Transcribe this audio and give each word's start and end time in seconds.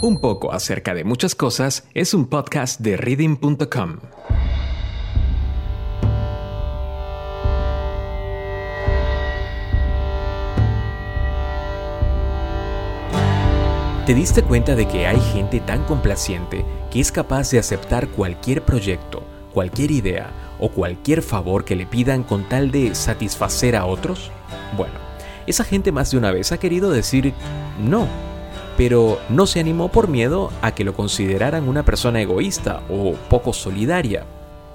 Un 0.00 0.20
poco 0.20 0.52
acerca 0.52 0.94
de 0.94 1.02
muchas 1.02 1.34
cosas 1.34 1.88
es 1.92 2.14
un 2.14 2.26
podcast 2.26 2.80
de 2.80 2.96
reading.com. 2.96 3.96
¿Te 14.06 14.14
diste 14.14 14.44
cuenta 14.44 14.76
de 14.76 14.86
que 14.86 15.08
hay 15.08 15.20
gente 15.20 15.58
tan 15.58 15.82
complaciente 15.84 16.64
que 16.92 17.00
es 17.00 17.10
capaz 17.10 17.50
de 17.50 17.58
aceptar 17.58 18.06
cualquier 18.10 18.62
proyecto, 18.62 19.24
cualquier 19.52 19.90
idea 19.90 20.30
o 20.60 20.70
cualquier 20.70 21.22
favor 21.22 21.64
que 21.64 21.74
le 21.74 21.86
pidan 21.86 22.22
con 22.22 22.48
tal 22.48 22.70
de 22.70 22.94
satisfacer 22.94 23.74
a 23.74 23.84
otros? 23.84 24.30
Bueno, 24.76 24.94
esa 25.48 25.64
gente 25.64 25.90
más 25.90 26.12
de 26.12 26.18
una 26.18 26.30
vez 26.30 26.52
ha 26.52 26.58
querido 26.58 26.92
decir 26.92 27.34
no, 27.80 28.06
pero 28.78 29.18
no 29.28 29.46
se 29.46 29.60
animó 29.60 29.90
por 29.90 30.08
miedo 30.08 30.50
a 30.62 30.74
que 30.74 30.84
lo 30.84 30.94
consideraran 30.94 31.68
una 31.68 31.84
persona 31.84 32.22
egoísta 32.22 32.80
o 32.88 33.12
poco 33.28 33.52
solidaria. 33.52 34.24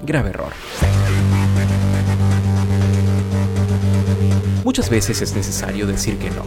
Grave 0.01 0.29
error. 0.29 0.53
Muchas 4.63 4.89
veces 4.91 5.21
es 5.21 5.35
necesario 5.35 5.87
decir 5.87 6.19
que 6.19 6.29
no 6.29 6.43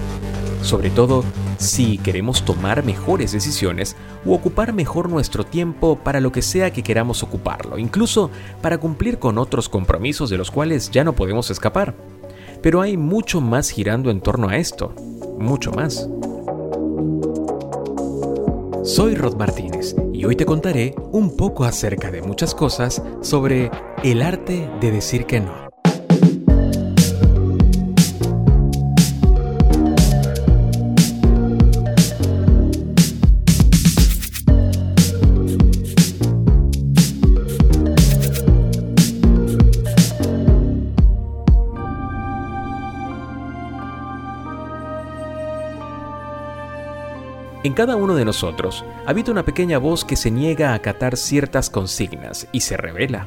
sobre 0.66 0.90
todo 0.90 1.24
si 1.58 1.96
queremos 1.96 2.44
tomar 2.44 2.84
mejores 2.84 3.32
decisiones 3.32 3.96
u 4.24 4.34
ocupar 4.34 4.72
mejor 4.72 5.08
nuestro 5.08 5.44
tiempo 5.44 5.96
para 5.96 6.20
lo 6.20 6.32
que 6.32 6.42
sea 6.42 6.72
que 6.72 6.82
queramos 6.82 7.22
ocuparlo, 7.22 7.78
incluso 7.78 8.30
para 8.60 8.78
cumplir 8.78 9.18
con 9.18 9.38
otros 9.38 9.68
compromisos 9.68 10.28
de 10.28 10.36
los 10.36 10.50
cuales 10.50 10.90
ya 10.90 11.04
no 11.04 11.14
podemos 11.14 11.50
escapar. 11.50 11.94
Pero 12.62 12.80
hay 12.80 12.96
mucho 12.96 13.40
más 13.40 13.70
girando 13.70 14.10
en 14.10 14.20
torno 14.20 14.48
a 14.48 14.56
esto, 14.56 14.92
mucho 15.38 15.70
más. 15.70 16.08
Soy 18.86 19.16
Rod 19.16 19.34
Martínez 19.34 19.96
y 20.12 20.24
hoy 20.26 20.36
te 20.36 20.46
contaré 20.46 20.94
un 21.10 21.36
poco 21.36 21.64
acerca 21.64 22.12
de 22.12 22.22
muchas 22.22 22.54
cosas 22.54 23.02
sobre 23.20 23.68
el 24.04 24.22
arte 24.22 24.70
de 24.80 24.92
decir 24.92 25.26
que 25.26 25.40
no. 25.40 25.65
En 47.66 47.72
cada 47.72 47.96
uno 47.96 48.14
de 48.14 48.24
nosotros 48.24 48.84
habita 49.06 49.32
una 49.32 49.44
pequeña 49.44 49.78
voz 49.78 50.04
que 50.04 50.14
se 50.14 50.30
niega 50.30 50.70
a 50.70 50.74
acatar 50.74 51.16
ciertas 51.16 51.68
consignas 51.68 52.46
y 52.52 52.60
se 52.60 52.76
revela. 52.76 53.26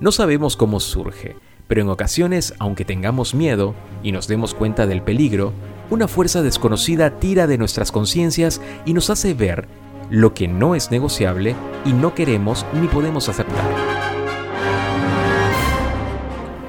No 0.00 0.10
sabemos 0.10 0.56
cómo 0.56 0.80
surge, 0.80 1.36
pero 1.66 1.82
en 1.82 1.90
ocasiones, 1.90 2.54
aunque 2.58 2.86
tengamos 2.86 3.34
miedo 3.34 3.74
y 4.02 4.12
nos 4.12 4.26
demos 4.26 4.54
cuenta 4.54 4.86
del 4.86 5.02
peligro, 5.02 5.52
una 5.90 6.08
fuerza 6.08 6.40
desconocida 6.40 7.20
tira 7.20 7.46
de 7.46 7.58
nuestras 7.58 7.92
conciencias 7.92 8.62
y 8.86 8.94
nos 8.94 9.10
hace 9.10 9.34
ver 9.34 9.68
lo 10.08 10.32
que 10.32 10.48
no 10.48 10.74
es 10.74 10.90
negociable 10.90 11.54
y 11.84 11.92
no 11.92 12.14
queremos 12.14 12.64
ni 12.72 12.88
podemos 12.88 13.28
aceptar. 13.28 14.07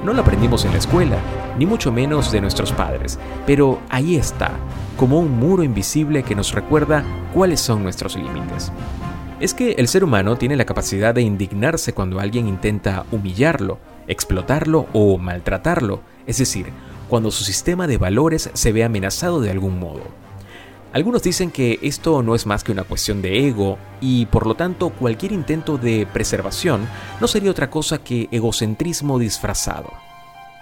No 0.03 0.13
lo 0.13 0.21
aprendimos 0.21 0.63
en 0.63 0.71
la 0.71 0.77
escuela, 0.77 1.17
ni 1.57 1.65
mucho 1.65 1.91
menos 1.91 2.31
de 2.31 2.39
nuestros 2.39 2.71
padres, 2.71 3.19
pero 3.45 3.81
ahí 3.89 4.15
está, 4.15 4.51
como 4.95 5.19
un 5.19 5.37
muro 5.37 5.61
invisible 5.61 6.23
que 6.23 6.35
nos 6.35 6.53
recuerda 6.53 7.03
cuáles 7.33 7.59
son 7.59 7.83
nuestros 7.83 8.15
límites. 8.15 8.71
Es 9.41 9.53
que 9.53 9.73
el 9.73 9.89
ser 9.89 10.05
humano 10.05 10.37
tiene 10.37 10.55
la 10.55 10.65
capacidad 10.65 11.13
de 11.13 11.21
indignarse 11.21 11.93
cuando 11.93 12.21
alguien 12.21 12.47
intenta 12.47 13.05
humillarlo, 13.11 13.77
explotarlo 14.07 14.87
o 14.93 15.17
maltratarlo, 15.17 16.01
es 16.25 16.37
decir, 16.37 16.67
cuando 17.09 17.29
su 17.29 17.43
sistema 17.43 17.85
de 17.85 17.97
valores 17.97 18.51
se 18.53 18.71
ve 18.71 18.85
amenazado 18.85 19.41
de 19.41 19.51
algún 19.51 19.79
modo. 19.79 20.03
Algunos 20.91 21.21
dicen 21.21 21.51
que 21.51 21.79
esto 21.83 22.23
no 22.23 22.33
es 22.33 22.45
más 22.45 22.63
que 22.63 22.71
una 22.71 22.83
cuestión 22.83 23.21
de 23.21 23.47
ego 23.47 23.77
y 24.01 24.25
por 24.25 24.47
lo 24.47 24.55
tanto 24.55 24.89
cualquier 24.89 25.31
intento 25.31 25.77
de 25.77 26.07
preservación 26.11 26.87
no 27.21 27.27
sería 27.27 27.51
otra 27.51 27.69
cosa 27.69 27.99
que 27.99 28.27
egocentrismo 28.31 29.19
disfrazado 29.19 29.91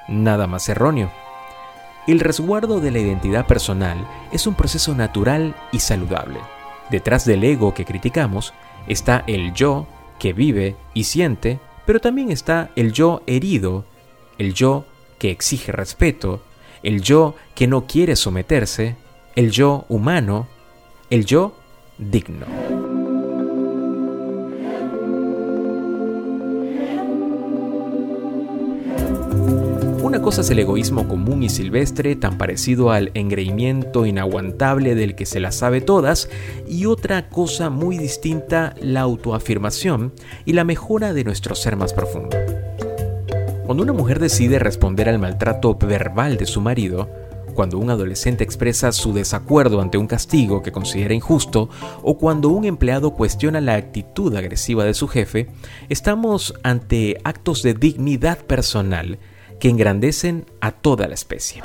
nada 0.08 0.48
más 0.48 0.68
erróneo. 0.70 1.12
El 2.08 2.20
resguardo 2.20 2.80
de 2.80 2.92
la 2.92 3.00
identidad 3.00 3.46
personal 3.46 4.08
es 4.32 4.48
un 4.48 4.56
proceso 4.56 4.96
natural 4.96 5.56
y 5.72 5.80
saludable. 5.80 6.40
Detrás 6.90 7.26
del 7.26 7.44
ego 7.44 7.74
que 7.74 7.86
criticamos 7.86 8.54
está 8.88 9.24
el 9.28 9.54
yo 9.54 9.88
que 10.20 10.34
vive 10.34 10.76
y 10.94 11.04
siente, 11.04 11.60
pero 11.86 12.00
también 12.00 12.32
está 12.32 12.70
el 12.76 12.94
yo 12.94 13.22
herido, 13.28 13.86
el 14.38 14.54
yo 14.54 14.86
que 15.20 15.32
exige 15.32 15.72
respeto, 15.72 16.42
el 16.82 17.02
yo 17.02 17.36
que 17.56 17.68
no 17.68 17.86
quiere 17.88 18.16
someterse, 18.16 18.96
el 19.38 19.52
yo 19.52 19.86
humano, 19.88 20.48
el 21.12 21.24
yo 21.24 21.54
digno. 22.00 22.48
Una 30.02 30.24
cosa 30.24 30.42
es 30.42 30.50
el 30.50 30.58
egoísmo 30.58 31.08
común 31.08 31.44
y 31.44 31.50
silvestre, 31.50 32.16
tan 32.16 32.40
parecido 32.40 32.90
al 32.90 33.12
engreimiento 33.14 34.08
inaguantable 34.08 34.96
del 34.96 35.14
que 35.14 35.28
se 35.28 35.40
las 35.40 35.58
sabe 35.58 35.82
todas, 35.82 36.32
y 36.68 36.88
otra 36.88 37.30
cosa 37.30 37.70
muy 37.70 38.00
distinta, 38.00 38.74
la 38.82 39.02
autoafirmación 39.02 40.14
y 40.46 40.54
la 40.54 40.64
mejora 40.64 41.14
de 41.14 41.24
nuestro 41.24 41.54
ser 41.54 41.76
más 41.76 41.94
profundo. 41.94 42.36
Cuando 43.68 43.84
una 43.84 43.94
mujer 43.94 44.18
decide 44.18 44.58
responder 44.58 45.08
al 45.10 45.20
maltrato 45.20 45.76
verbal 45.76 46.38
de 46.38 46.48
su 46.48 46.60
marido, 46.60 47.27
cuando 47.58 47.80
un 47.80 47.90
adolescente 47.90 48.44
expresa 48.44 48.92
su 48.92 49.14
desacuerdo 49.14 49.82
ante 49.82 49.98
un 49.98 50.06
castigo 50.06 50.62
que 50.62 50.72
considera 50.72 51.16
injusto 51.16 51.70
o 52.04 52.20
cuando 52.20 52.50
un 52.50 52.66
empleado 52.66 53.16
cuestiona 53.16 53.60
la 53.62 53.74
actitud 53.74 54.36
agresiva 54.36 54.84
de 54.84 54.94
su 54.94 55.08
jefe, 55.08 55.48
estamos 55.90 56.54
ante 56.62 57.20
actos 57.24 57.64
de 57.64 57.74
dignidad 57.74 58.38
personal 58.46 59.18
que 59.60 59.70
engrandecen 59.70 60.46
a 60.62 60.70
toda 60.70 61.08
la 61.08 61.16
especie. 61.16 61.64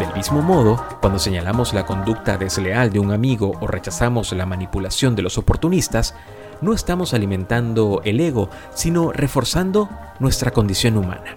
Del 0.00 0.12
mismo 0.16 0.42
modo, 0.42 0.84
cuando 1.00 1.20
señalamos 1.20 1.72
la 1.72 1.86
conducta 1.86 2.38
desleal 2.38 2.90
de 2.90 2.98
un 2.98 3.12
amigo 3.12 3.52
o 3.60 3.68
rechazamos 3.68 4.32
la 4.32 4.44
manipulación 4.44 5.14
de 5.14 5.22
los 5.22 5.38
oportunistas, 5.38 6.16
no 6.60 6.74
estamos 6.74 7.14
alimentando 7.14 8.00
el 8.04 8.18
ego, 8.18 8.50
sino 8.74 9.12
reforzando 9.12 9.88
nuestra 10.18 10.50
condición 10.50 10.96
humana. 10.96 11.36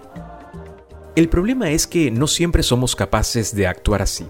El 1.19 1.27
problema 1.27 1.69
es 1.71 1.85
que 1.85 2.11
no 2.11 2.27
siempre 2.27 2.63
somos 2.63 2.95
capaces 2.95 3.53
de 3.53 3.67
actuar 3.67 4.01
así. 4.01 4.25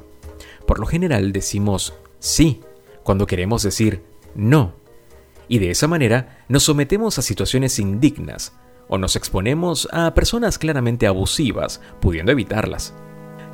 Por 0.65 0.79
lo 0.79 0.87
general 0.87 1.31
decimos 1.31 1.93
sí 2.17 2.61
cuando 3.03 3.27
queremos 3.27 3.61
decir 3.61 4.01
no. 4.33 4.73
Y 5.47 5.59
de 5.59 5.69
esa 5.69 5.87
manera 5.87 6.43
nos 6.49 6.63
sometemos 6.63 7.19
a 7.19 7.21
situaciones 7.21 7.77
indignas, 7.77 8.53
o 8.87 8.97
nos 8.97 9.15
exponemos 9.15 9.87
a 9.91 10.15
personas 10.15 10.57
claramente 10.57 11.05
abusivas, 11.05 11.79
pudiendo 12.01 12.31
evitarlas. 12.31 12.95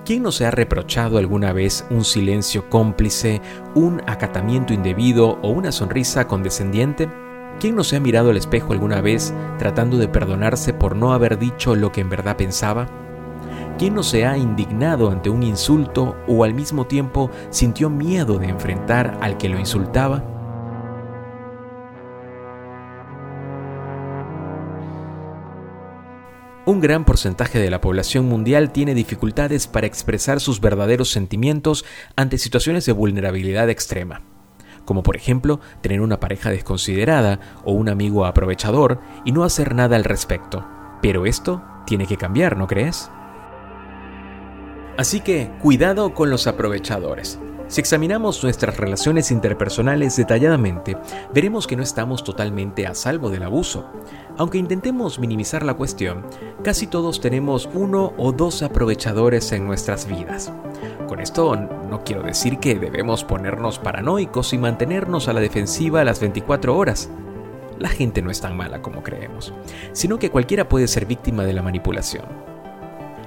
¿Quién 0.05 0.23
no 0.23 0.31
se 0.31 0.45
ha 0.45 0.51
reprochado 0.51 1.17
alguna 1.17 1.51
vez 1.51 1.83
un 1.89 2.05
silencio 2.05 2.69
cómplice, 2.69 3.41
un 3.73 4.01
acatamiento 4.07 4.71
indebido 4.71 5.39
o 5.41 5.49
una 5.49 5.73
sonrisa 5.73 6.25
condescendiente? 6.29 7.09
¿Quién 7.59 7.75
no 7.75 7.83
se 7.83 7.97
ha 7.97 7.99
mirado 7.99 8.29
al 8.29 8.37
espejo 8.37 8.71
alguna 8.71 9.01
vez 9.01 9.33
tratando 9.59 9.97
de 9.97 10.07
perdonarse 10.07 10.71
por 10.71 10.95
no 10.95 11.11
haber 11.11 11.37
dicho 11.37 11.75
lo 11.75 11.91
que 11.91 11.99
en 11.99 12.09
verdad 12.09 12.37
pensaba? 12.37 12.87
¿Quién 13.77 13.93
no 13.93 14.03
se 14.03 14.25
ha 14.25 14.37
indignado 14.37 15.11
ante 15.11 15.29
un 15.29 15.43
insulto 15.43 16.15
o 16.27 16.45
al 16.45 16.53
mismo 16.53 16.87
tiempo 16.87 17.29
sintió 17.49 17.89
miedo 17.89 18.39
de 18.39 18.47
enfrentar 18.47 19.17
al 19.21 19.37
que 19.37 19.49
lo 19.49 19.59
insultaba? 19.59 20.23
Un 26.65 26.79
gran 26.79 27.03
porcentaje 27.03 27.59
de 27.59 27.69
la 27.69 27.81
población 27.81 28.29
mundial 28.29 28.71
tiene 28.71 28.95
dificultades 28.95 29.67
para 29.67 29.87
expresar 29.87 30.39
sus 30.39 30.61
verdaderos 30.61 31.11
sentimientos 31.11 31.83
ante 32.15 32.37
situaciones 32.37 32.85
de 32.85 32.93
vulnerabilidad 32.93 33.69
extrema, 33.69 34.21
como 34.85 35.03
por 35.03 35.17
ejemplo 35.17 35.59
tener 35.81 35.99
una 35.99 36.21
pareja 36.21 36.49
desconsiderada 36.49 37.41
o 37.65 37.73
un 37.73 37.89
amigo 37.89 38.25
aprovechador 38.25 39.01
y 39.25 39.33
no 39.33 39.43
hacer 39.43 39.75
nada 39.75 39.97
al 39.97 40.05
respecto. 40.05 40.65
Pero 41.01 41.25
esto 41.25 41.61
tiene 41.85 42.07
que 42.07 42.15
cambiar, 42.15 42.55
¿no 42.55 42.67
crees? 42.67 43.11
Así 44.97 45.19
que 45.19 45.51
cuidado 45.61 46.13
con 46.13 46.29
los 46.29 46.47
aprovechadores. 46.47 47.37
Si 47.67 47.81
examinamos 47.81 48.43
nuestras 48.43 48.77
relaciones 48.77 49.31
interpersonales 49.31 50.15
detalladamente, 50.15 50.95
veremos 51.33 51.65
que 51.65 51.75
no 51.75 51.83
estamos 51.83 52.23
totalmente 52.23 52.85
a 52.85 52.93
salvo 52.93 53.29
del 53.29 53.43
abuso. 53.43 53.89
Aunque 54.37 54.59
intentemos 54.59 55.19
minimizar 55.19 55.65
la 55.65 55.73
cuestión, 55.73 56.25
casi 56.63 56.87
todos 56.87 57.19
tenemos 57.19 57.67
uno 57.73 58.13
o 58.17 58.31
dos 58.31 58.61
aprovechadores 58.61 59.51
en 59.51 59.65
nuestras 59.65 60.07
vidas. 60.07 60.53
Con 61.07 61.19
esto 61.19 61.55
no 61.55 62.03
quiero 62.05 62.21
decir 62.21 62.59
que 62.59 62.75
debemos 62.75 63.23
ponernos 63.23 63.79
paranoicos 63.79 64.53
y 64.53 64.59
mantenernos 64.59 65.27
a 65.27 65.33
la 65.33 65.41
defensiva 65.41 66.05
las 66.05 66.19
24 66.21 66.77
horas. 66.77 67.09
La 67.79 67.89
gente 67.89 68.21
no 68.21 68.31
es 68.31 68.39
tan 68.39 68.55
mala 68.55 68.81
como 68.81 69.03
creemos, 69.03 69.53
sino 69.91 70.19
que 70.19 70.29
cualquiera 70.29 70.69
puede 70.69 70.87
ser 70.87 71.05
víctima 71.05 71.43
de 71.43 71.53
la 71.53 71.63
manipulación. 71.63 72.54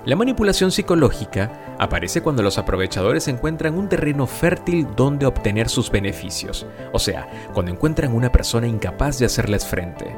La 0.08 0.16
manipulación 0.16 0.72
psicológica 0.72 1.76
aparece 1.78 2.22
cuando 2.22 2.42
los 2.42 2.56
aprovechadores 2.56 3.28
encuentran 3.28 3.76
un 3.76 3.90
terreno 3.90 4.26
fértil 4.26 4.88
donde 4.96 5.26
obtener 5.26 5.68
sus 5.68 5.90
beneficios, 5.90 6.64
o 6.94 6.98
sea, 6.98 7.28
cuando 7.52 7.72
encuentran 7.72 8.14
una 8.14 8.32
persona 8.32 8.66
incapaz 8.66 9.18
de 9.18 9.26
hacerles 9.26 9.66
frente. 9.66 10.16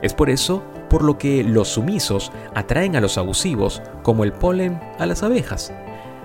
Es 0.00 0.14
por 0.14 0.30
eso 0.30 0.64
por 0.88 1.04
lo 1.04 1.18
que 1.18 1.44
los 1.44 1.68
sumisos 1.68 2.32
atraen 2.54 2.96
a 2.96 3.02
los 3.02 3.18
abusivos 3.18 3.82
como 4.02 4.24
el 4.24 4.32
polen 4.32 4.80
a 4.98 5.04
las 5.04 5.22
abejas. 5.22 5.74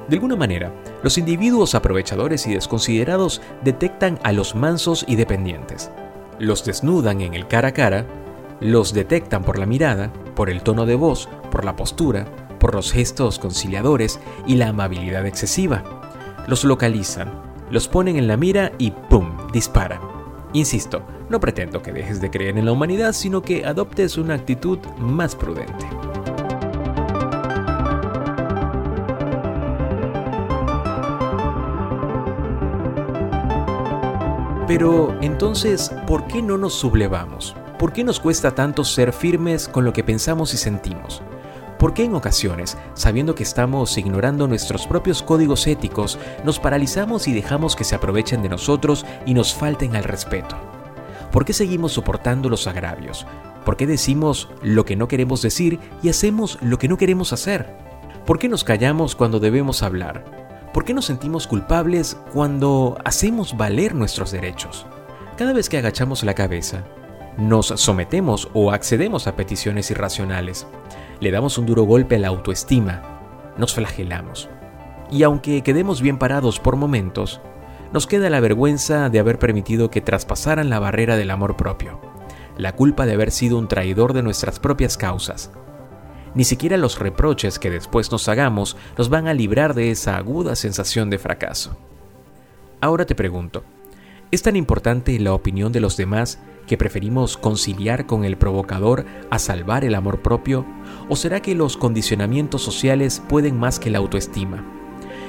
De 0.08 0.16
alguna 0.16 0.38
manera, 0.38 0.72
los 1.04 1.18
individuos 1.18 1.76
aprovechadores 1.76 2.48
y 2.48 2.54
desconsiderados 2.54 3.42
detectan 3.66 4.18
a 4.24 4.32
los 4.32 4.56
mansos 4.56 5.04
y 5.10 5.18
dependientes. 5.18 5.92
Los 6.40 6.64
desnudan 6.64 7.20
en 7.20 7.34
el 7.34 7.50
cara 7.50 7.68
a 7.68 7.74
cara, 7.74 8.06
los 8.62 8.94
detectan 8.94 9.44
por 9.44 9.60
la 9.60 9.66
mirada, 9.66 10.14
por 10.36 10.50
el 10.50 10.64
tono 10.64 10.86
de 10.86 10.96
voz, 10.96 11.28
por 11.52 11.66
la 11.66 11.76
postura, 11.76 12.26
por 12.63 12.75
los 12.75 12.94
gestos 12.94 13.39
conciliadores 13.39 14.21
y 14.48 14.56
la 14.56 14.69
amabilidad 14.69 15.25
excesiva. 15.25 15.83
Los 16.48 16.63
localizan, 16.63 17.30
los 17.69 17.89
ponen 17.89 18.15
en 18.15 18.25
la 18.25 18.38
mira 18.38 18.71
y 18.77 18.92
¡pum! 18.92 19.36
disparan. 19.51 20.00
Insisto, 20.54 21.04
no 21.30 21.42
pretendo 21.42 21.81
que 21.81 21.92
dejes 21.92 22.21
de 22.21 22.31
creer 22.31 22.57
en 22.57 22.63
la 22.63 22.71
humanidad, 22.71 23.12
sino 23.12 23.42
que 23.42 23.65
adoptes 23.65 24.18
una 24.18 24.36
actitud 24.36 24.80
más 24.98 25.36
prudente. 25.36 25.86
Pero 34.69 35.18
entonces, 35.19 35.92
¿por 36.07 36.27
qué 36.27 36.42
no 36.42 36.57
nos 36.57 36.75
sublevamos? 36.75 37.57
¿Por 37.77 37.92
qué 37.92 38.06
nos 38.06 38.21
cuesta 38.21 38.56
tanto 38.56 38.86
ser 38.86 39.12
firmes 39.12 39.68
con 39.68 39.83
lo 39.83 39.92
que 39.92 40.06
pensamos 40.06 40.54
y 40.54 40.57
sentimos? 40.57 41.21
¿Por 41.83 41.94
qué 41.94 42.06
en 42.06 42.15
ocasiones, 42.15 42.77
sabiendo 42.94 43.35
que 43.35 43.44
estamos 43.44 43.97
ignorando 43.97 44.47
nuestros 44.47 44.88
propios 44.88 45.21
códigos 45.21 45.68
éticos, 45.68 46.18
nos 46.45 46.57
paralizamos 46.57 47.27
y 47.27 47.33
dejamos 47.33 47.75
que 47.75 47.83
se 47.83 47.94
aprovechen 47.94 48.41
de 48.41 48.47
nosotros 48.47 49.06
y 49.25 49.33
nos 49.33 49.53
falten 49.53 49.97
al 49.97 50.06
respeto? 50.06 50.56
¿Por 51.30 51.44
qué 51.44 51.51
seguimos 51.51 51.91
soportando 51.91 52.47
los 52.47 52.68
agravios? 52.68 53.27
¿Por 53.65 53.75
qué 53.75 53.85
decimos 53.85 54.47
lo 54.62 54.85
que 54.85 54.95
no 54.95 55.09
queremos 55.09 55.41
decir 55.41 55.77
y 56.01 56.07
hacemos 56.07 56.57
lo 56.62 56.77
que 56.77 56.88
no 56.88 56.95
queremos 56.95 57.33
hacer? 57.33 57.75
¿Por 58.25 58.39
qué 58.39 58.47
nos 58.47 58.63
callamos 58.63 59.13
cuando 59.13 59.41
debemos 59.41 59.83
hablar? 59.83 60.24
¿Por 60.74 60.85
qué 60.85 60.94
nos 60.94 61.03
sentimos 61.03 61.47
culpables 61.47 62.15
cuando 62.31 62.97
hacemos 63.03 63.57
valer 63.57 63.94
nuestros 63.94 64.31
derechos? 64.31 64.85
Cada 65.35 65.51
vez 65.51 65.68
que 65.68 65.80
agachamos 65.80 66.24
la 66.24 66.33
cabeza, 66.33 66.85
nos 67.38 67.68
sometemos 67.68 68.50
o 68.53 68.71
accedemos 68.71 69.27
a 69.27 69.35
peticiones 69.35 69.89
irracionales. 69.91 70.68
Le 71.19 71.31
damos 71.31 71.57
un 71.57 71.65
duro 71.65 71.83
golpe 71.83 72.15
a 72.15 72.19
la 72.19 72.27
autoestima. 72.27 73.01
Nos 73.57 73.74
flagelamos. 73.74 74.50
Y 75.12 75.24
aunque 75.24 75.62
quedemos 75.62 76.01
bien 76.01 76.18
parados 76.18 76.59
por 76.59 76.75
momentos, 76.75 77.41
nos 77.91 78.07
queda 78.07 78.30
la 78.30 78.39
vergüenza 78.39 79.09
de 79.09 79.19
haber 79.19 79.38
permitido 79.38 79.89
que 79.91 80.01
traspasaran 80.01 80.69
la 80.69 80.80
barrera 80.80 81.15
del 81.15 81.30
amor 81.30 81.56
propio, 81.56 82.00
la 82.57 82.75
culpa 82.75 83.06
de 83.06 83.13
haber 83.13 83.31
sido 83.31 83.57
un 83.57 83.68
traidor 83.68 84.13
de 84.13 84.24
nuestras 84.24 84.59
propias 84.59 84.97
causas. 84.97 85.51
Ni 86.33 86.44
siquiera 86.44 86.77
los 86.77 86.97
reproches 86.97 87.59
que 87.59 87.69
después 87.69 88.12
nos 88.12 88.27
hagamos 88.27 88.75
nos 88.97 89.09
van 89.09 89.27
a 89.27 89.35
librar 89.35 89.75
de 89.75 89.91
esa 89.91 90.18
aguda 90.18 90.56
sensación 90.56 91.12
de 91.12 91.19
fracaso. 91.19 91.77
Ahora 92.81 93.06
te 93.06 93.13
pregunto, 93.13 93.63
¿es 94.33 94.41
tan 94.41 94.56
importante 94.56 95.19
la 95.19 95.35
opinión 95.35 95.71
de 95.71 95.80
los 95.80 95.95
demás 95.95 96.39
que 96.65 96.75
preferimos 96.75 97.38
conciliar 97.38 98.07
con 98.07 98.25
el 98.25 98.35
provocador 98.35 99.06
a 99.30 99.38
salvar 99.38 99.85
el 99.85 99.94
amor 99.94 100.24
propio? 100.24 100.65
¿O 101.07 101.15
será 101.15 101.39
que 101.39 101.53
los 101.53 101.77
condicionamientos 101.77 102.63
sociales 102.63 103.21
pueden 103.30 103.59
más 103.59 103.77
que 103.77 103.91
la 103.91 104.00
autoestima? 104.00 104.65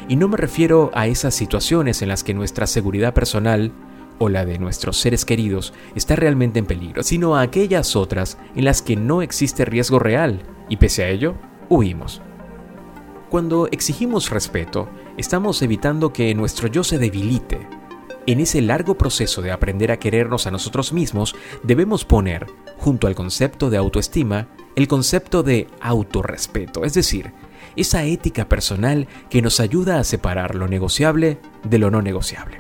Y 0.09 0.17
no 0.17 0.27
me 0.29 0.39
refiero 0.39 0.91
a 0.95 1.07
esas 1.07 1.35
situaciones 1.35 2.01
en 2.01 2.09
las 2.09 2.25
que 2.25 2.33
nuestra 2.33 2.67
seguridad 2.67 3.13
personal 3.13 3.73
o 4.19 4.31
la 4.31 4.47
de 4.47 4.59
nuestros 4.59 4.97
seres 4.97 5.27
queridos 5.27 5.75
está 5.95 6.17
realmente 6.17 6.59
en 6.59 6.65
peligro, 6.65 7.03
sino 7.03 7.37
a 7.37 7.43
aquellas 7.43 7.97
otras 7.97 8.39
en 8.57 8.65
las 8.65 8.81
que 8.81 8.97
no 8.97 9.21
existe 9.21 9.67
riesgo 9.67 9.99
real 9.99 10.41
y 10.71 10.79
pese 10.79 11.05
a 11.05 11.11
ello, 11.11 11.35
huimos. 11.69 12.23
Cuando 13.29 13.69
exigimos 13.71 14.31
respeto, 14.31 14.89
estamos 15.19 15.61
evitando 15.61 16.11
que 16.11 16.35
nuestro 16.35 16.69
yo 16.69 16.83
se 16.85 16.97
debilite, 16.97 17.67
en 18.27 18.41
ese 18.41 18.63
largo 18.63 18.97
proceso 18.97 19.43
de 19.43 19.53
aprender 19.53 19.93
a 19.93 19.99
querernos 19.99 20.47
a 20.47 20.51
nosotros 20.51 20.93
mismos, 20.93 21.35
debemos 21.63 22.05
poner, 22.05 22.47
junto 22.79 23.07
al 23.07 23.15
concepto 23.15 23.71
de 23.71 23.77
autoestima, 23.77 24.49
el 24.77 24.89
concepto 24.89 25.43
de 25.43 25.67
autorrespeto, 25.81 26.85
es 26.85 26.95
decir, 26.95 27.33
esa 27.77 28.05
ética 28.05 28.49
personal 28.49 29.09
que 29.29 29.43
nos 29.43 29.61
ayuda 29.61 29.99
a 29.99 30.05
separar 30.05 30.55
lo 30.55 30.69
negociable 30.69 31.39
de 31.65 31.79
lo 31.79 31.91
no 31.91 32.03
negociable. 32.03 32.59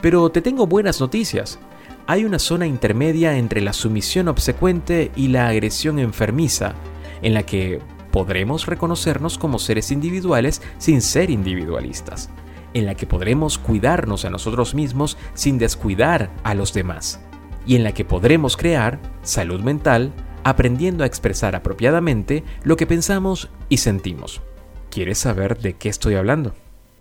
Pero 0.00 0.30
te 0.30 0.40
tengo 0.40 0.66
buenas 0.66 1.00
noticias. 1.00 1.58
Hay 2.06 2.24
una 2.24 2.38
zona 2.38 2.66
intermedia 2.66 3.36
entre 3.36 3.60
la 3.60 3.72
sumisión 3.72 4.28
obsecuente 4.28 5.12
y 5.14 5.28
la 5.28 5.48
agresión 5.48 5.98
enfermiza, 5.98 6.74
en 7.22 7.34
la 7.34 7.44
que 7.44 7.80
podremos 8.10 8.66
reconocernos 8.66 9.38
como 9.38 9.58
seres 9.58 9.90
individuales 9.90 10.60
sin 10.78 11.00
ser 11.00 11.30
individualistas 11.30 12.30
en 12.74 12.86
la 12.86 12.94
que 12.94 13.06
podremos 13.06 13.58
cuidarnos 13.58 14.24
a 14.24 14.30
nosotros 14.30 14.74
mismos 14.74 15.16
sin 15.34 15.58
descuidar 15.58 16.30
a 16.42 16.54
los 16.54 16.72
demás, 16.72 17.20
y 17.66 17.76
en 17.76 17.84
la 17.84 17.92
que 17.92 18.04
podremos 18.04 18.56
crear 18.56 19.00
salud 19.22 19.60
mental 19.60 20.12
aprendiendo 20.44 21.04
a 21.04 21.06
expresar 21.06 21.54
apropiadamente 21.54 22.44
lo 22.64 22.76
que 22.76 22.86
pensamos 22.86 23.50
y 23.68 23.78
sentimos. 23.78 24.42
¿Quieres 24.90 25.18
saber 25.18 25.58
de 25.58 25.74
qué 25.74 25.88
estoy 25.88 26.14
hablando? 26.16 26.54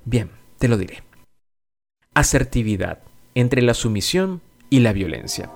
Bien, 0.06 0.32
te 0.58 0.68
lo 0.68 0.78
diré. 0.78 1.04
Asertividad 2.14 3.00
entre 3.36 3.62
la 3.62 3.74
sumisión 3.74 4.42
y 4.70 4.80
la 4.80 4.94
violencia. 4.94 5.52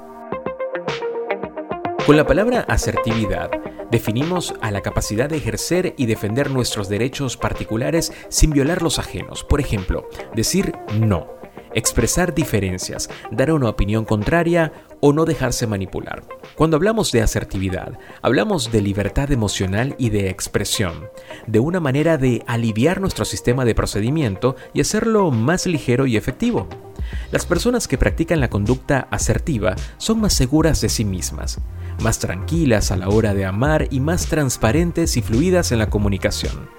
Con 2.06 2.18
la 2.18 2.28
palabra 2.28 2.62
asertividad 2.68 3.50
definimos 3.96 4.54
a 4.60 4.72
la 4.72 4.82
capacidad 4.82 5.30
de 5.30 5.38
ejercer 5.38 5.94
y 5.98 6.06
defender 6.06 6.52
nuestros 6.52 6.90
derechos 6.90 7.38
particulares 7.38 8.12
sin 8.28 8.50
violar 8.50 8.82
los 8.82 9.00
ajenos. 9.00 9.46
Por 9.46 9.62
ejemplo, 9.62 10.10
decir 10.36 10.74
no, 11.00 11.30
expresar 11.74 12.36
diferencias, 12.36 13.10
dar 13.32 13.54
una 13.54 13.70
opinión 13.70 14.04
contraria 14.04 14.74
o 15.00 15.14
no 15.14 15.24
dejarse 15.24 15.66
manipular. 15.66 16.24
Cuando 16.56 16.76
hablamos 16.76 17.14
de 17.14 17.22
asertividad, 17.22 17.98
hablamos 18.22 18.70
de 18.70 18.82
libertad 18.82 19.32
emocional 19.32 19.96
y 19.98 20.10
de 20.10 20.30
expresión, 20.30 21.08
de 21.48 21.62
una 21.62 21.80
manera 21.80 22.18
de 22.18 22.44
aliviar 22.48 23.00
nuestro 23.00 23.24
sistema 23.24 23.64
de 23.64 23.76
procedimiento 23.76 24.58
y 24.74 24.82
hacerlo 24.82 25.32
más 25.32 25.68
ligero 25.68 26.06
y 26.06 26.18
efectivo. 26.18 26.68
Las 27.32 27.46
personas 27.46 27.88
que 27.88 27.98
practican 27.98 28.40
la 28.40 28.50
conducta 28.50 29.08
asertiva 29.12 29.76
son 29.98 30.22
más 30.22 30.34
seguras 30.34 30.82
de 30.82 30.90
sí 30.90 31.06
mismas, 31.06 31.60
más 32.02 32.20
tranquilas 32.20 32.92
a 32.92 32.98
la 32.98 33.10
hora 33.10 33.34
de 33.34 33.46
amar 33.46 33.88
y 33.92 34.00
más 34.00 34.28
transparentes 34.28 35.18
y 35.18 35.22
fluidas 35.22 35.72
en 35.72 35.80
la 35.80 35.90
comunicación. 35.90 36.70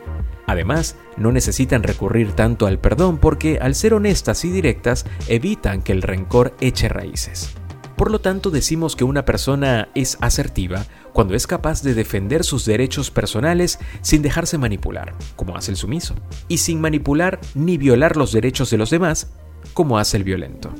Además, 0.46 0.96
no 1.16 1.32
necesitan 1.32 1.82
recurrir 1.82 2.32
tanto 2.32 2.66
al 2.66 2.78
perdón 2.78 3.18
porque 3.18 3.58
al 3.60 3.74
ser 3.74 3.94
honestas 3.94 4.44
y 4.44 4.50
directas 4.50 5.04
evitan 5.26 5.82
que 5.82 5.92
el 5.92 6.02
rencor 6.02 6.54
eche 6.60 6.88
raíces. 6.88 7.50
Por 7.96 8.10
lo 8.10 8.20
tanto, 8.20 8.50
decimos 8.50 8.94
que 8.94 9.04
una 9.04 9.24
persona 9.24 9.88
es 9.94 10.18
asertiva 10.20 10.84
cuando 11.14 11.34
es 11.34 11.46
capaz 11.46 11.82
de 11.82 11.94
defender 11.94 12.44
sus 12.44 12.66
derechos 12.66 13.10
personales 13.10 13.78
sin 14.02 14.20
dejarse 14.20 14.58
manipular, 14.58 15.14
como 15.34 15.56
hace 15.56 15.70
el 15.70 15.78
sumiso, 15.78 16.14
y 16.46 16.58
sin 16.58 16.78
manipular 16.78 17.40
ni 17.54 17.78
violar 17.78 18.16
los 18.18 18.32
derechos 18.32 18.68
de 18.68 18.76
los 18.76 18.90
demás, 18.90 19.30
como 19.76 19.98
hace 19.98 20.16
el 20.16 20.24
violento. 20.24 20.70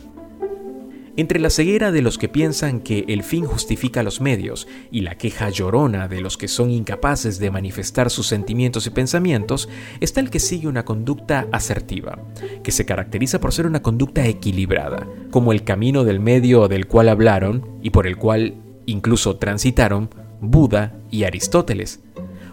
Entre 1.19 1.39
la 1.39 1.51
ceguera 1.51 1.93
de 1.93 2.01
los 2.01 2.17
que 2.17 2.31
piensan 2.31 2.81
que 2.81 3.05
el 3.09 3.23
fin 3.23 3.45
justifica 3.45 4.03
los 4.03 4.23
medios 4.23 4.67
y 4.91 5.03
la 5.03 5.19
queja 5.19 5.51
llorona 5.51 6.09
de 6.09 6.23
los 6.23 6.39
que 6.39 6.49
son 6.49 6.71
incapaces 6.71 7.39
de 7.39 7.51
manifestar 7.51 8.11
sus 8.11 8.27
sentimientos 8.27 8.87
y 8.87 8.91
pensamientos, 8.91 9.69
está 10.01 10.21
el 10.21 10.31
que 10.31 10.41
sigue 10.41 10.67
una 10.67 10.87
conducta 10.87 11.47
asertiva, 11.53 12.19
que 12.63 12.73
se 12.73 12.87
caracteriza 12.87 13.39
por 13.39 13.53
ser 13.53 13.67
una 13.67 13.83
conducta 13.83 14.27
equilibrada, 14.27 15.07
como 15.31 15.53
el 15.53 15.63
camino 15.63 16.05
del 16.05 16.19
medio 16.19 16.67
del 16.67 16.87
cual 16.87 17.11
hablaron 17.11 17.79
y 17.83 17.91
por 17.91 18.07
el 18.07 18.17
cual 18.17 18.55
incluso 18.87 19.37
transitaron 19.37 20.09
Buda 20.41 20.99
y 21.11 21.25
Aristóteles, 21.25 22.01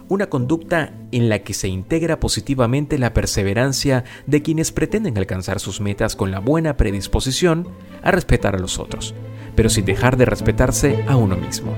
una 0.08 0.28
conducta 0.28 0.92
en 1.12 1.28
la 1.28 1.40
que 1.40 1.54
se 1.54 1.68
integra 1.68 2.20
positivamente 2.20 2.98
la 2.98 3.14
perseverancia 3.14 4.04
de 4.26 4.42
quienes 4.42 4.72
pretenden 4.72 5.18
alcanzar 5.18 5.60
sus 5.60 5.80
metas 5.80 6.16
con 6.16 6.30
la 6.30 6.40
buena 6.40 6.76
predisposición 6.76 7.68
a 8.02 8.10
respetar 8.10 8.54
a 8.54 8.58
los 8.58 8.78
otros, 8.78 9.14
pero 9.54 9.68
sin 9.68 9.84
dejar 9.84 10.16
de 10.16 10.26
respetarse 10.26 11.04
a 11.08 11.16
uno 11.16 11.36
mismo. 11.36 11.74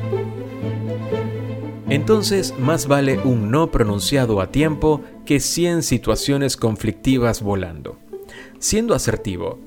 Entonces, 1.88 2.54
más 2.58 2.88
vale 2.88 3.18
un 3.18 3.50
no 3.50 3.70
pronunciado 3.70 4.40
a 4.40 4.50
tiempo 4.50 5.02
que 5.24 5.38
100 5.38 5.84
situaciones 5.84 6.56
conflictivas 6.56 7.42
volando. 7.42 7.98
Siendo 8.58 8.94
asertivo, 8.94 9.60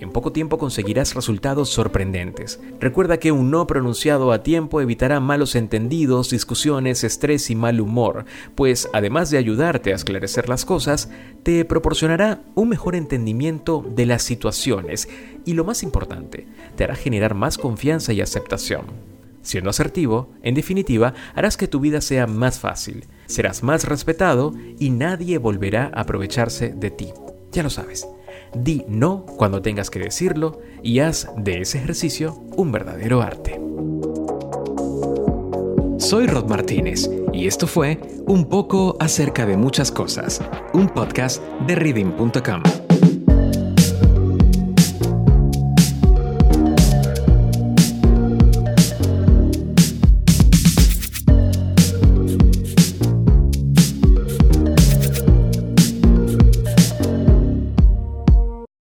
en 0.00 0.10
poco 0.10 0.32
tiempo 0.32 0.58
conseguirás 0.58 1.14
resultados 1.14 1.68
sorprendentes. 1.68 2.60
Recuerda 2.80 3.18
que 3.18 3.32
un 3.32 3.50
no 3.50 3.66
pronunciado 3.66 4.32
a 4.32 4.42
tiempo 4.42 4.80
evitará 4.80 5.20
malos 5.20 5.54
entendidos, 5.54 6.30
discusiones, 6.30 7.04
estrés 7.04 7.50
y 7.50 7.54
mal 7.54 7.80
humor, 7.80 8.24
pues 8.54 8.88
además 8.92 9.30
de 9.30 9.38
ayudarte 9.38 9.92
a 9.92 9.96
esclarecer 9.96 10.48
las 10.48 10.64
cosas, 10.64 11.10
te 11.42 11.64
proporcionará 11.64 12.42
un 12.54 12.68
mejor 12.68 12.94
entendimiento 12.94 13.84
de 13.88 14.06
las 14.06 14.22
situaciones 14.22 15.08
y 15.44 15.54
lo 15.54 15.64
más 15.64 15.82
importante, 15.82 16.46
te 16.76 16.84
hará 16.84 16.94
generar 16.94 17.34
más 17.34 17.58
confianza 17.58 18.12
y 18.12 18.20
aceptación. 18.20 18.82
Siendo 19.42 19.70
asertivo, 19.70 20.28
en 20.42 20.54
definitiva, 20.54 21.14
harás 21.34 21.56
que 21.56 21.68
tu 21.68 21.80
vida 21.80 22.00
sea 22.00 22.26
más 22.26 22.58
fácil, 22.58 23.06
serás 23.26 23.62
más 23.62 23.84
respetado 23.84 24.52
y 24.78 24.90
nadie 24.90 25.38
volverá 25.38 25.90
a 25.94 26.02
aprovecharse 26.02 26.70
de 26.70 26.90
ti. 26.90 27.08
Ya 27.52 27.62
lo 27.62 27.70
sabes. 27.70 28.06
Di 28.54 28.84
no 28.88 29.24
cuando 29.24 29.62
tengas 29.62 29.90
que 29.90 29.98
decirlo 29.98 30.60
y 30.82 31.00
haz 31.00 31.28
de 31.36 31.60
ese 31.60 31.78
ejercicio 31.78 32.42
un 32.56 32.72
verdadero 32.72 33.22
arte. 33.22 33.60
Soy 35.98 36.26
Rod 36.26 36.48
Martínez 36.48 37.10
y 37.32 37.46
esto 37.46 37.66
fue 37.66 38.00
Un 38.26 38.46
poco 38.48 38.96
acerca 39.00 39.46
de 39.46 39.56
muchas 39.56 39.90
cosas, 39.90 40.40
un 40.72 40.88
podcast 40.88 41.42
de 41.66 41.74
reading.com. 41.74 42.87